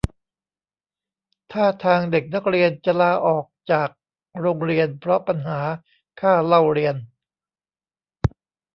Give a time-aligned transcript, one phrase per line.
[1.51, 3.89] ท่าทางเด็กนักเรียนจะลาออกจาก
[4.41, 5.59] โรงเรียนเพราะปัญหา
[6.19, 6.95] ค่าเล่าเรียน